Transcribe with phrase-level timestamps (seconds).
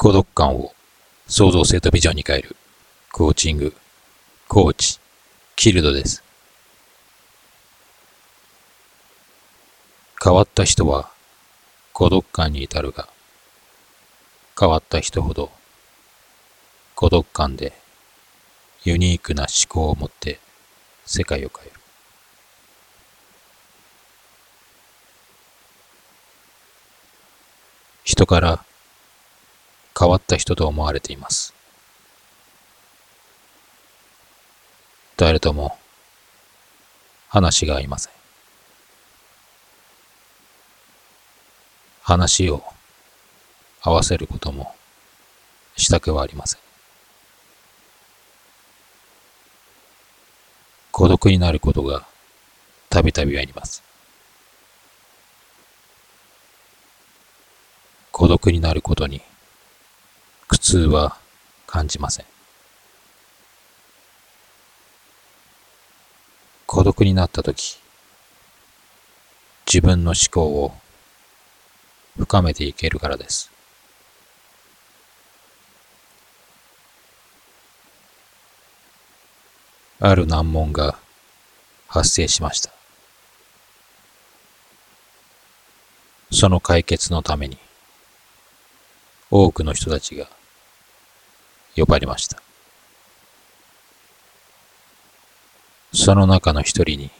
[0.00, 0.72] 孤独感を
[1.26, 2.54] 創造性とビジョンに変える
[3.10, 3.74] コーチング、
[4.46, 5.00] コーチ、
[5.56, 6.22] キルドです。
[10.22, 11.10] 変わった人は
[11.92, 13.08] 孤独感に至るが、
[14.56, 15.50] 変わった人ほど
[16.94, 17.72] 孤独感で
[18.84, 20.38] ユニークな思考を持って
[21.06, 21.80] 世界を変える。
[28.04, 28.64] 人から
[29.98, 31.54] 変わった人と思われています。
[35.16, 35.76] 誰とも
[37.28, 38.12] 話が合いません。
[42.02, 42.62] 話を
[43.82, 44.74] 合わせることも
[45.76, 46.60] したくはありません。
[50.92, 52.06] 孤独になることが
[52.88, 53.82] たびたびあります。
[58.12, 59.22] 孤独になることに
[60.48, 61.16] 苦痛は
[61.66, 62.26] 感じません。
[66.66, 67.78] 孤独になったとき、
[69.66, 70.72] 自分の思考を
[72.16, 73.50] 深めていけるからです。
[80.00, 80.98] ある難問が
[81.88, 82.70] 発生しました。
[86.30, 87.58] その解決のために
[89.30, 90.28] 多くの人たちが
[91.78, 92.42] 呼ばれました。
[95.92, 97.10] その中の一人に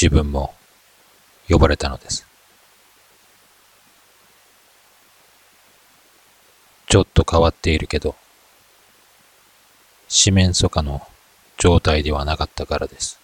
[0.00, 0.54] 自分も
[1.48, 2.24] 呼ばれたのです。
[6.88, 8.14] ちょっと変わっているけど、
[10.08, 11.02] 四面楚歌の
[11.58, 13.18] 状態ではなかったからです。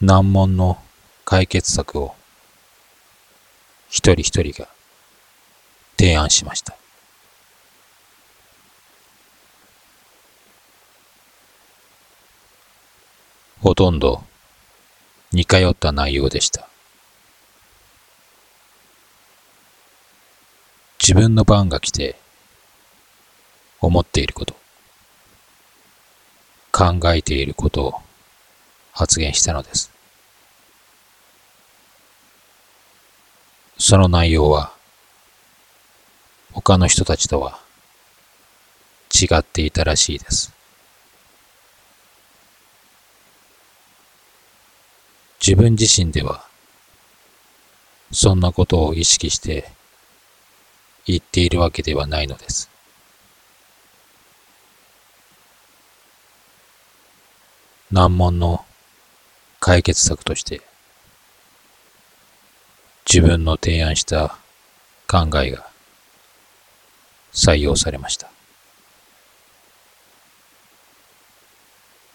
[0.00, 0.78] 難問の
[1.24, 2.14] 解決策を
[3.94, 4.68] 一人一人が
[5.96, 6.74] 提案しました。
[13.60, 14.24] ほとんど
[15.30, 16.68] 似通った内容でした。
[21.00, 22.16] 自分の番が来て
[23.80, 24.56] 思っていること、
[26.72, 27.94] 考えていることを
[28.92, 29.93] 発言したのです。
[33.78, 34.72] その内容は
[36.52, 37.58] 他の人たちとは
[39.12, 40.52] 違っていたらしいです。
[45.46, 46.46] 自分自身では
[48.12, 49.70] そんなことを意識して
[51.04, 52.70] 言っているわけではないのです。
[57.90, 58.64] 難問の
[59.60, 60.62] 解決策として
[63.06, 64.36] 自分の提案した
[65.06, 65.66] 考えが
[67.32, 68.30] 採用されました。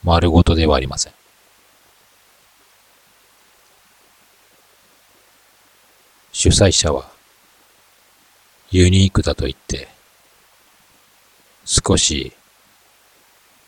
[0.04, 1.14] 丸ごとではありません。
[6.32, 7.10] 主催者は
[8.72, 9.90] ユニークだと言って
[11.66, 12.32] 少し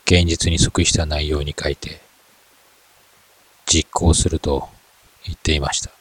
[0.05, 2.01] 現実に即した内容に書いて
[3.65, 4.69] 実行すると
[5.25, 6.00] 言っていました。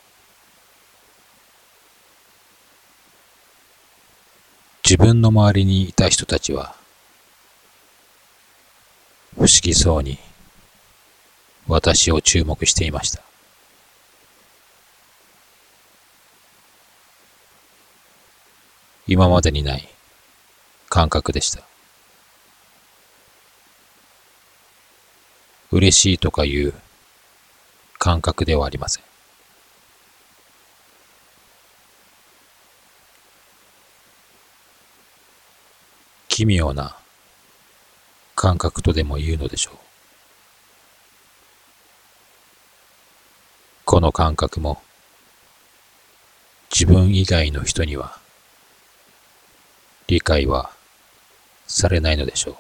[4.91, 6.75] 自分の周りにいた人たちは
[9.37, 10.19] 不思議そうに
[11.69, 13.23] 私を注目していました。
[19.07, 19.89] 今までにない
[20.89, 21.63] 感覚でした。
[25.71, 26.75] 嬉しいとかいう
[28.01, 29.10] 感覚ではありません。
[36.41, 36.97] 奇妙な
[38.35, 39.75] 感覚とでも言うのでしょう。
[43.85, 44.81] この感覚も
[46.73, 48.19] 自分以外の人には
[50.07, 50.71] 理解は
[51.67, 52.57] されないのでしょう。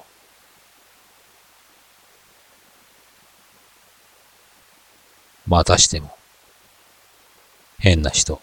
[5.46, 6.14] またしても
[7.78, 8.42] 変な人、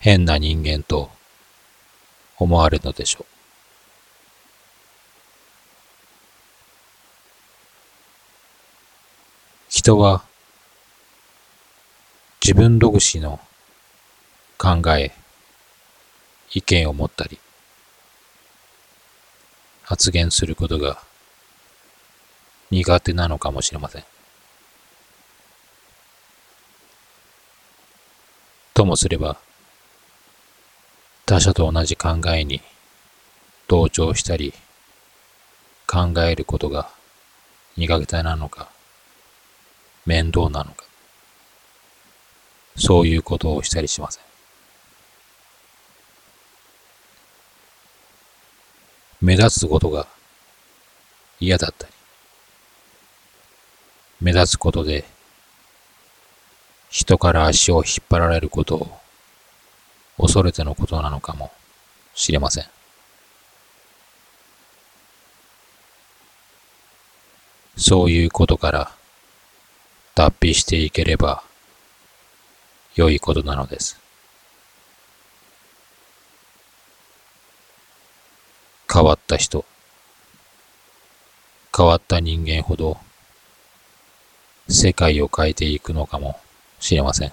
[0.00, 1.15] 変な人間と
[2.38, 3.26] 思われるのでしょう。
[9.68, 10.24] 人は
[12.42, 13.40] 自分独自の
[14.58, 15.12] 考え、
[16.52, 17.38] 意見を持ったり、
[19.82, 21.02] 発言することが
[22.70, 24.04] 苦手なのかもしれません。
[28.74, 29.38] ともすれば、
[31.28, 32.60] 他者と同じ考えに
[33.66, 34.54] 同調したり、
[35.84, 36.88] 考えることが
[37.76, 38.68] 苦手なのか、
[40.06, 40.84] 面倒なのか、
[42.76, 44.22] そういうことをしたりしません。
[49.20, 50.06] 目立つことが
[51.40, 51.92] 嫌だったり、
[54.20, 55.04] 目立つことで
[56.88, 59.05] 人から足を引っ張られることを
[60.18, 61.50] 恐れてのことなのかも
[62.14, 62.64] しれません。
[67.76, 68.90] そういうことから
[70.14, 71.42] 脱皮していければ
[72.94, 74.00] 良いことなのです。
[78.90, 79.66] 変わった人、
[81.76, 82.96] 変わった人間ほど
[84.68, 86.40] 世界を変えていくのかも
[86.80, 87.32] しれません。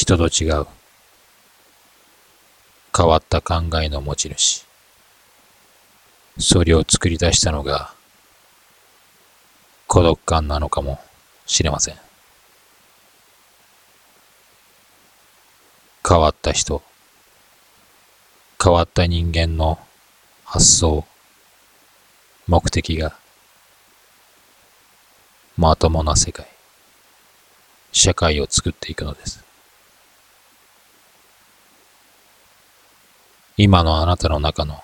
[0.00, 0.66] 人と違う
[2.96, 4.64] 変わった考えの持ち主。
[6.38, 7.92] それを作り出したのが
[9.86, 10.98] 孤独感なのかも
[11.44, 11.96] しれません。
[16.08, 16.82] 変わった人、
[18.58, 19.78] 変わった人間の
[20.46, 21.04] 発想、
[22.46, 23.18] 目的が
[25.58, 26.46] まともな世界、
[27.92, 29.49] 社会を作っていくのです。
[33.56, 34.82] 今のあなたの中の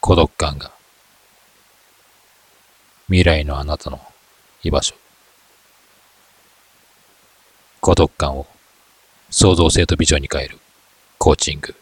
[0.00, 0.72] 孤独感が
[3.06, 4.00] 未来のあなたの
[4.62, 4.94] 居場所。
[7.80, 8.46] 孤独感を
[9.30, 10.58] 創造性とビジョンに変える
[11.16, 11.74] コーチング、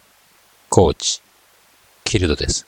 [0.69, 1.21] コーチ、
[2.05, 2.67] キルドです。